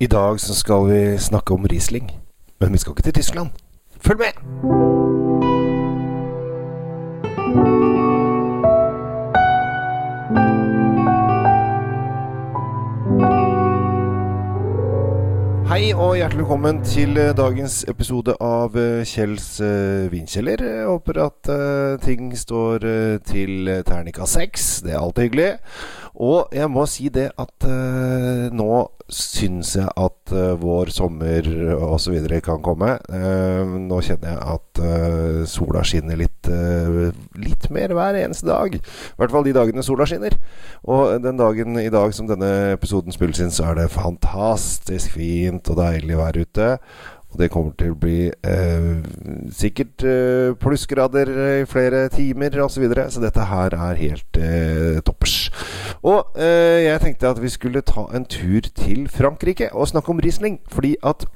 [0.00, 2.10] I dag så skal vi snakke om Riesling.
[2.60, 3.48] Men vi skal ikke til Tyskland.
[4.00, 4.32] Følg med!
[15.68, 20.62] Hei og hjertelig velkommen til eh, dagens episode av eh, Kjells uh, vinkjeller.
[20.62, 21.50] Jeg håper at
[22.06, 22.86] ting står
[23.26, 24.78] til ternika seks.
[24.86, 25.50] Det er alltid hyggelig.
[26.18, 28.70] Og jeg må si det at uh, nå
[29.08, 31.46] syns jeg at vår sommer
[31.80, 32.18] osv.
[32.44, 32.98] kan komme.
[33.08, 34.80] nå kjenner jeg at
[35.48, 36.50] sola skinner litt,
[37.40, 38.76] litt mer hver eneste dag.
[38.76, 40.36] I hvert fall de dagene sola skinner.
[40.84, 45.72] Og den dagen i dag som denne episoden spilles inn, så er det fantastisk fint
[45.72, 46.74] og deilig vær ute.
[47.28, 48.92] Og det kommer til å bli eh,
[49.52, 50.04] sikkert
[50.62, 52.78] plussgrader i flere timer osv.
[52.78, 53.08] Så, videre.
[53.12, 55.17] så dette her er helt eh, toppers.
[56.08, 60.22] Og eh, jeg tenkte at vi skulle ta en tur til Frankrike og snakke om
[60.24, 60.60] Riesling.
[60.72, 61.26] Fordi at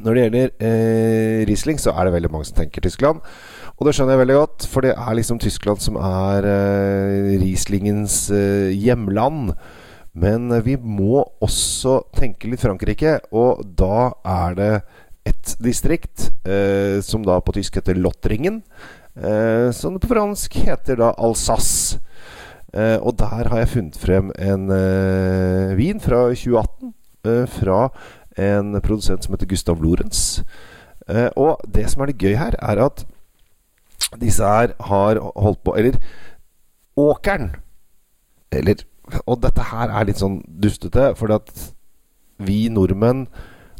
[0.00, 3.20] når det gjelder eh, Riesling, så er det veldig mange som tenker Tyskland.
[3.74, 8.18] Og det skjønner jeg veldig godt, for det er liksom Tyskland som er eh, Rieslingens
[8.34, 9.54] eh, hjemland.
[10.14, 14.74] Men vi må også tenke litt Frankrike, og da er det
[15.26, 18.62] et distrikt eh, som da på tysk heter Lottringen.
[19.14, 22.00] Eh, som på fransk heter da Alsace.
[22.74, 26.94] Eh, og der har jeg funnet frem en eh, vin fra 2018
[27.24, 27.88] eh, fra
[28.38, 30.42] en produsent som heter Gustav Lorentz.
[31.36, 33.04] og det som er litt gøy her, er at
[34.20, 35.98] disse her har holdt på Eller
[36.96, 37.50] åkeren
[38.50, 38.74] Eller
[39.26, 41.50] og dette her er litt sånn dustete, for at
[42.38, 43.26] vi nordmenn,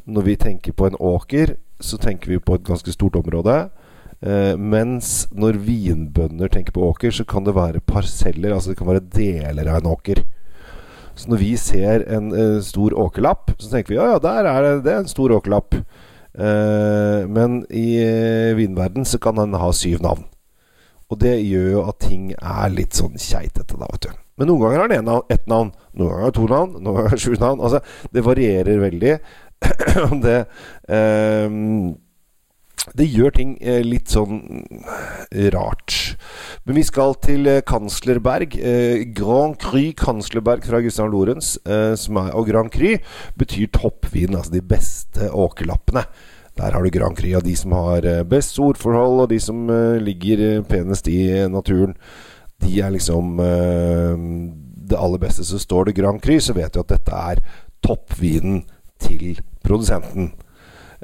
[0.05, 3.71] når vi tenker på en åker, så tenker vi på et ganske stort område.
[4.25, 8.89] Eh, mens når vinbønder tenker på åker, så kan det være parseller, altså det kan
[8.89, 10.23] være deler av en åker.
[11.15, 14.63] Så når vi ser en eh, stor åkerlapp, så tenker vi ja, ja, der er
[14.65, 15.77] det, det er en stor åkerlapp.
[16.35, 20.25] Eh, men i eh, vinverden så kan den ha syv navn.
[21.13, 24.21] Og det gjør jo at ting er litt sånn keitete, da, vet du.
[24.41, 27.13] Men noen ganger har den ett navn, noen ganger har den to navn, noen ganger
[27.13, 27.61] har den sju navn.
[27.61, 29.13] Altså, det varierer veldig.
[30.25, 30.39] det
[30.91, 31.47] eh,
[32.93, 34.43] Det gjør ting eh, litt sånn
[35.33, 35.95] eh, rart.
[36.69, 38.59] Men vi skal til eh, Kanslerberg.
[39.17, 41.57] Grand Cru Kanslerberg fra Gustav Lorentz.
[41.65, 42.93] Og Grand Cru
[43.41, 46.05] betyr toppvin, altså de beste åkerlappene.
[46.61, 49.65] Der har du Grand Cru av de som har best ordforhold, og de som
[49.99, 51.97] ligger penest i naturen
[52.63, 55.43] de er liksom det aller beste.
[55.43, 57.43] Så står det Grand Cru, så vet du at dette er
[57.85, 58.63] toppvinen
[59.03, 60.31] til produsenten.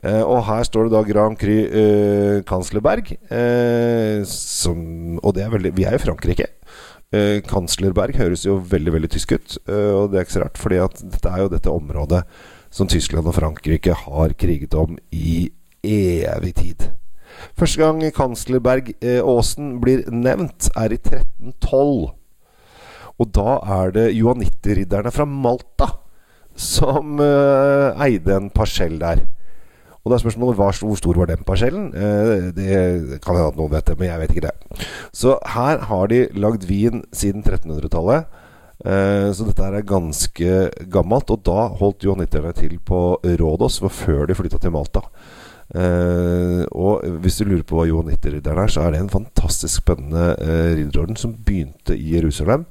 [0.01, 3.13] Uh, og her står det da Grand Cru uh, Kanslerberg.
[4.29, 6.49] Som, og det er veldig Vi er i Frankrike.
[7.11, 10.79] Uh, Kanslerberg høres jo veldig veldig tysk ut, og det er ikke så rart, fordi
[10.81, 12.23] at dette er jo dette området
[12.71, 15.51] som Tyskland og Frankrike har kriget om i
[15.83, 16.87] evig tid.
[17.59, 22.13] Første gang Kanslerberg-åsen blir nevnt, er i 1312.
[23.21, 25.91] Og da er det johanitterridderne fra Malta
[26.57, 29.25] som uh, eide en parsell der.
[30.01, 31.91] Og da er spørsmålet hvor stor var den parsellen?
[31.93, 34.87] Uh, det kan hende at noen vet det, men jeg vet ikke det.
[35.13, 38.39] Så her har de lagd vin siden 1300-tallet.
[38.81, 40.57] Uh, eh, så dette er ganske
[40.89, 41.31] gammelt.
[41.35, 45.05] Og da holdt johanitterne til på Rådås, før de flytta til Malta.
[45.71, 50.33] Uh, og hvis du lurer på hva johanitterridderen er, så er det en fantastisk spennende
[50.41, 52.65] uh, ridderorden som begynte i Jerusalem.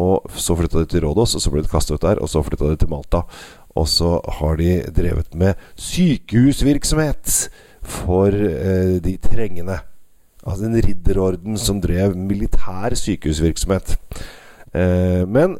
[0.00, 2.40] Og så flytta de til Rådås, og så ble de kasta ut der, og så
[2.40, 3.26] flytta de til Malta.
[3.78, 7.48] Og så har de drevet med sykehusvirksomhet
[7.82, 9.78] for eh, de trengende.
[10.42, 13.96] Altså en ridderorden som drev militær sykehusvirksomhet.
[15.28, 15.58] men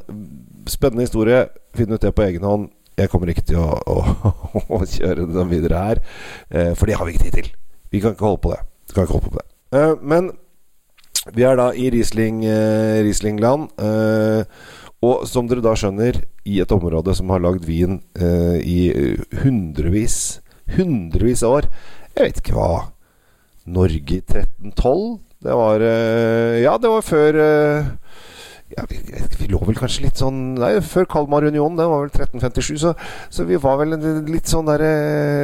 [0.67, 1.47] spennende historie.
[1.77, 2.69] Finn ut det på egen hånd.
[2.99, 3.97] Jeg kommer ikke til å, å,
[4.77, 6.03] å kjøre den videre her,
[6.53, 7.51] eh, for det har vi ikke tid til.
[7.93, 8.61] Vi kan ikke holde på det.
[8.89, 9.47] Vi kan ikke holde på det.
[9.79, 10.31] Eh, men
[11.33, 13.71] vi er da i Riesling, eh, Rieslingland.
[13.81, 14.45] Eh,
[15.03, 18.79] og som dere da skjønner, i et område som har lagd vin eh, i
[19.43, 20.41] hundrevis
[20.73, 21.67] Hundrevis av år.
[22.15, 22.69] Jeg vet ikke hva
[23.69, 25.03] Norge i 1312?
[25.43, 27.39] Det var eh, Ja, det var før
[28.77, 28.99] ja, vi,
[29.39, 32.95] vi, lå vel kanskje litt sånn Nei, før Kalmarunionen, det var vel 1357, så,
[33.33, 34.93] så vi var vel en litt sånn derre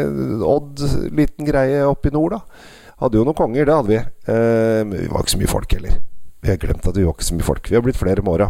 [0.07, 0.85] eh, Odd,
[1.15, 2.69] liten greie oppe i nord, da.
[3.03, 3.99] Hadde jo noen konger, det hadde vi.
[4.33, 5.99] Eh, men vi var ikke så mye folk heller.
[6.49, 7.69] Vi har glemt at vi var ikke så mye folk.
[7.69, 8.47] Vi har blitt flere med åra,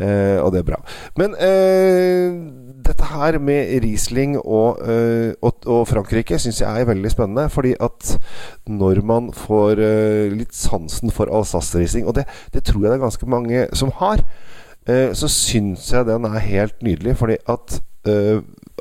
[0.00, 0.78] eh, og det er bra.
[1.20, 2.38] Men eh,
[2.86, 7.50] dette her med Riesling og, eh, og, og Frankrike syns jeg er veldig spennende.
[7.52, 8.14] Fordi at
[8.72, 12.24] når man får uh, litt sansen for Alsace-Riesling, og det,
[12.54, 14.24] det, tror jeg det er ganske mange som har,
[14.88, 17.18] uh, så syns jeg den er helt nydelig.
[17.20, 17.82] Fordi at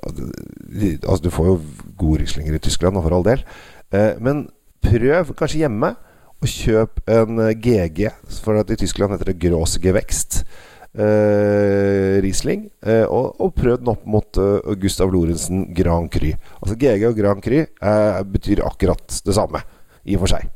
[0.05, 1.53] Altså, du får jo
[1.97, 3.41] gode Rieslinger i Tyskland, for all del.
[3.89, 4.43] Eh, men
[4.85, 5.95] prøv kanskje hjemme
[6.45, 8.07] å kjøpe en GG,
[8.43, 10.39] for at i Tyskland heter det Grossgevekst.
[10.45, 10.73] Gewächst.
[10.95, 12.69] Eh, Riesling.
[12.87, 16.29] uh, og, og prøv den opp mot uh, Gustav Lorentzen Grand Cru.
[16.61, 19.59] Altså GG og Grand Cru eh, betyr akkurat det samme,
[20.05, 20.47] i og for seg.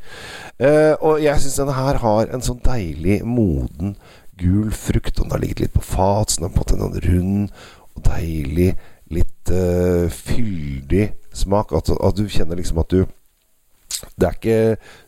[0.59, 3.97] Eh, og jeg syns denne her har en sånn deilig moden
[4.39, 5.17] gul frukt.
[5.17, 7.53] Og den har ligget litt på fat, så den har fått en sånn rund
[7.97, 8.73] og deilig,
[9.09, 11.73] litt uh, fyldig smak.
[11.75, 13.01] At, at, du kjenner liksom at du
[14.15, 14.59] Det er ikke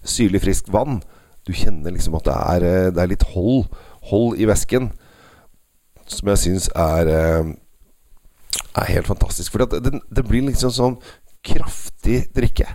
[0.03, 0.99] syrlig, friskt vann.
[1.47, 3.65] Du kjenner liksom at det er, det er litt hold,
[4.11, 4.91] hold i væsken
[6.11, 7.51] som jeg syns er, eh,
[8.75, 9.51] er helt fantastisk.
[9.51, 10.97] For det, det, blir liksom sånn
[11.45, 12.67] kraftig drikke.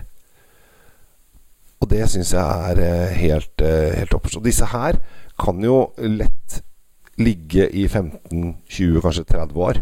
[1.81, 4.37] Og det syns jeg er eh, helt, eh, helt toppers.
[4.39, 4.99] Og disse her
[5.39, 6.61] kan jo lett
[7.21, 9.81] ligge i 15-20, kanskje 30 år.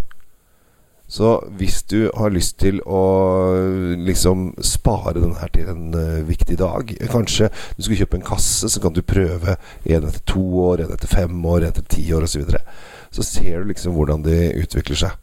[1.08, 3.02] Så hvis du har lyst til å
[4.08, 8.72] liksom spare den her til en uh, viktig dag Kanskje du skal kjøpe en kasse,
[8.74, 9.54] så kan du prøve
[9.86, 12.34] en etter to år, en etter fem år, en etter ti år osv.
[12.34, 12.64] Så, videre.
[13.14, 15.20] så ser du liksom hvordan de utvikler seg.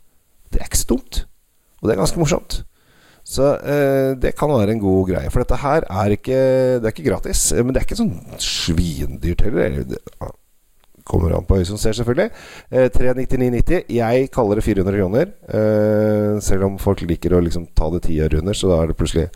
[0.53, 1.25] Det er ikke så dumt.
[1.81, 2.63] Og det er ganske morsomt.
[3.27, 5.35] Så uh, det kan være en god greie.
[5.35, 6.39] For dette her er ikke
[6.79, 7.43] Det er ikke gratis.
[7.59, 9.83] Men det er ikke sånn svindyrt heller.
[11.05, 12.31] Kommer an på øyet som ser, selvfølgelig.
[12.71, 13.85] Eh, 399,90.
[13.91, 15.33] Jeg kaller det 400 kroner.
[15.49, 18.99] Eh, selv om folk liker å liksom ta det tiår under, så da er det
[19.01, 19.29] plutselig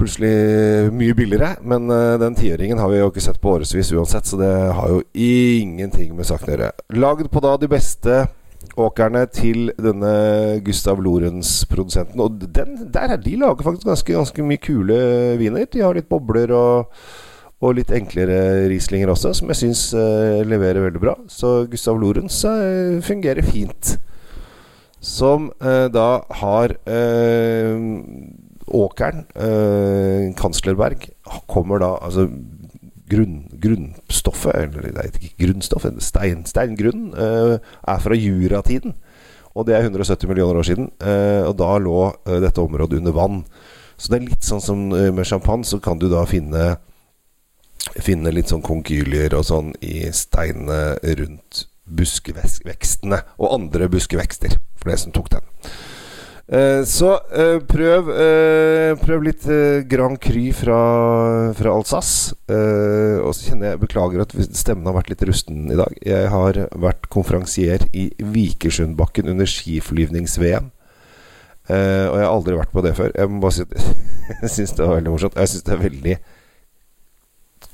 [0.00, 1.48] Plutselig mye billigere.
[1.60, 4.88] Men eh, den tiåringen har vi jo ikke sett på årevis uansett, så det har
[4.88, 6.70] jo ingenting med saken å gjøre.
[6.96, 8.22] Lagd på da de beste
[8.80, 10.12] åkerne til denne
[10.64, 12.20] Gustav Lorentz-produsenten.
[12.20, 15.00] Og den, der er de lager faktisk ganske, ganske mye kule
[15.40, 15.68] viner.
[15.68, 17.02] De har litt bobler og
[17.60, 21.16] og litt enklere Rieslinger også, som jeg syns eh, leverer veldig bra.
[21.28, 23.96] Så Gustav Lorentz eh, fungerer fint.
[25.00, 26.76] Som eh, da har
[28.70, 29.24] Åkeren,
[30.38, 31.08] Kanslerberg,
[31.50, 32.28] kommer da Altså
[33.10, 38.94] grunn, grunnstoffet, eller nei, ikke grunnstoffet, stein, steingrunnen, er fra juratiden.
[39.58, 40.86] Og det er 170 millioner år siden.
[41.48, 41.98] og da lå
[42.44, 43.42] dette området under vann.
[43.98, 46.76] Så det er litt sånn som med champagne, så kan du da finne
[48.00, 55.00] finne litt sånn konkylier og sånn i steinene rundt buskevekstene og andre buskevekster, for det
[55.02, 55.48] som tok den.
[56.50, 60.78] Eh, så eh, prøv, eh, prøv litt eh, Grand Cru fra,
[61.54, 62.34] fra Alsace.
[62.50, 65.94] Eh, og så kjenner jeg Beklager at stemmen har vært litt rusten i dag.
[66.02, 70.72] Jeg har vært konferansier i Vikersundbakken under skiflyvnings-VM.
[71.70, 73.14] Eh, og jeg har aldri vært på det før.
[73.14, 73.78] Jeg må bare si at
[74.42, 75.38] jeg syns det var veldig morsomt.
[75.38, 76.18] Jeg syns det er veldig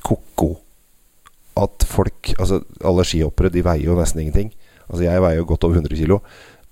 [0.07, 0.53] ko-ko
[1.57, 4.51] at folk Altså, alle skihoppere, de veier jo nesten ingenting.
[4.91, 6.19] Altså, jeg veier jo godt over 100 kg,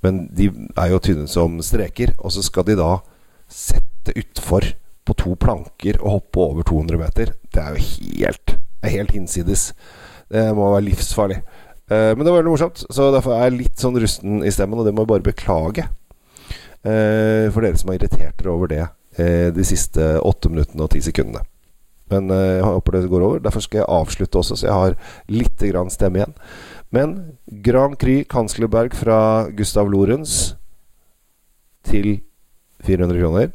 [0.04, 2.12] men de er jo tynne som streker.
[2.20, 2.98] Og så skal de da
[3.48, 7.32] sette utfor på to planker og hoppe over 200 meter.
[7.48, 7.88] Det er jo
[8.20, 8.54] helt
[8.90, 9.72] helt hinsides.
[10.32, 11.40] Det må være livsfarlig.
[11.90, 14.80] Uh, men det var veldig morsomt, så derfor er jeg litt sånn rusten i stemmen,
[14.80, 15.86] og det må jeg bare beklage.
[16.84, 20.92] Uh, for dere som har irritert dere over det uh, de siste åtte minuttene og
[20.92, 21.44] ti sekundene.
[22.12, 23.42] Men uh, jeg håper det går over.
[23.44, 24.96] Derfor skal jeg avslutte også, så jeg har
[25.32, 26.36] litt grann stemme igjen.
[26.94, 27.14] Men
[27.64, 29.18] Grand Prix Kanslerberg fra
[29.56, 30.54] Gustav Lorentz
[31.84, 32.20] til
[32.84, 33.54] 400 kroner,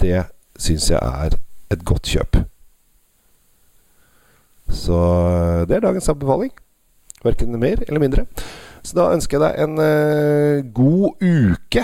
[0.00, 0.24] det
[0.60, 1.36] syns jeg er
[1.70, 2.40] et godt kjøp.
[4.70, 6.52] Så eh, det er dagens anbefaling.
[7.24, 8.26] Verken mer eller mindre.
[8.82, 11.82] Så da ønsker jeg deg en uh, god uke.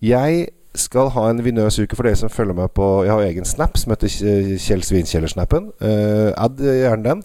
[0.00, 0.46] Jeg
[0.80, 3.78] skal ha en vinøs uke for dere som følger meg på Jeg har egen snap
[3.80, 5.72] som heter Kjell Svinkjeller-snappen.
[5.82, 7.22] Uh, add gjerne den.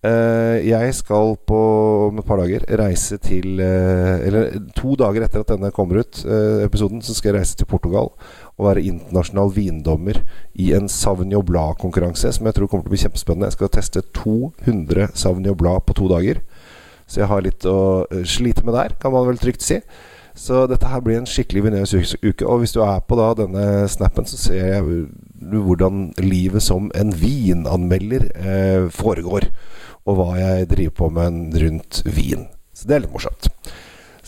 [0.00, 1.58] Uh, jeg skal på
[2.06, 6.22] om et par dager reise til uh, Eller to dager etter at denne kommer ut,
[6.64, 8.08] episoden, så skal jeg reise til Portugal
[8.56, 10.22] og være internasjonal vindommer
[10.60, 13.48] i en Sauvignon Blad-konkurranse som jeg tror kommer til å bli kjempespennende.
[13.48, 16.42] Jeg skal teste 200 Sauvignon Blad på to dager.
[17.08, 19.80] Så jeg har litt å slite med der, kan man vel trygt si.
[20.34, 22.46] Så dette her blir en skikkelig vinøs uke.
[22.46, 25.04] Og hvis du er på da denne snappen, så ser jeg
[25.50, 29.50] hvordan livet som en vinanmelder eh, foregår.
[30.08, 32.48] Og hva jeg driver på med rundt vin.
[32.72, 33.50] Så det er litt morsomt.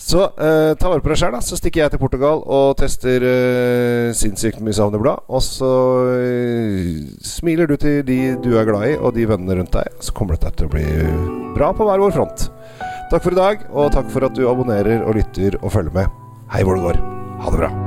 [0.03, 1.41] Så eh, ta vare på deg sjøl, da.
[1.45, 5.29] Så stikker jeg til Portugal og tester eh, sinnssykt mye savneblad.
[5.31, 5.71] Og så
[6.17, 9.95] eh, smiler du til de du er glad i, og de vennene rundt deg.
[10.03, 10.87] Så kommer dette til å bli
[11.55, 12.49] bra på hver vår front.
[13.11, 16.21] Takk for i dag, og takk for at du abonnerer og lytter og følger med.
[16.53, 17.01] Hei hvor det går.
[17.43, 17.82] Ha det bra.